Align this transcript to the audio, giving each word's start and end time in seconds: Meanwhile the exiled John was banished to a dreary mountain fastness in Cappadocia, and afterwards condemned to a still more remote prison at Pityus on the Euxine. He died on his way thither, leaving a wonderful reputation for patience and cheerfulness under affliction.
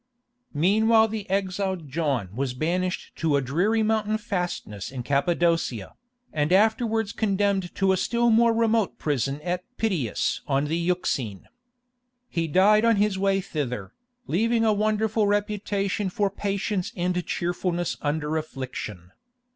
Meanwhile 0.55 1.09
the 1.09 1.29
exiled 1.29 1.87
John 1.87 2.29
was 2.35 2.55
banished 2.55 3.15
to 3.17 3.35
a 3.35 3.41
dreary 3.41 3.83
mountain 3.83 4.17
fastness 4.17 4.89
in 4.91 5.03
Cappadocia, 5.03 5.93
and 6.33 6.51
afterwards 6.51 7.11
condemned 7.11 7.75
to 7.75 7.91
a 7.91 7.97
still 7.97 8.31
more 8.31 8.51
remote 8.51 8.97
prison 8.97 9.39
at 9.43 9.63
Pityus 9.77 10.41
on 10.47 10.65
the 10.65 10.75
Euxine. 10.77 11.45
He 12.27 12.47
died 12.47 12.83
on 12.83 12.95
his 12.95 13.19
way 13.19 13.41
thither, 13.41 13.93
leaving 14.25 14.65
a 14.65 14.73
wonderful 14.73 15.27
reputation 15.27 16.09
for 16.09 16.31
patience 16.31 16.91
and 16.97 17.23
cheerfulness 17.23 17.95
under 18.01 18.37
affliction. 18.37 19.11